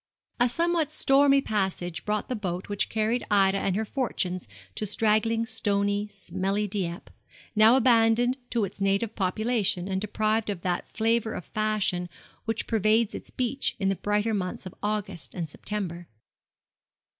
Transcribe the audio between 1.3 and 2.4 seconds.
passage brought the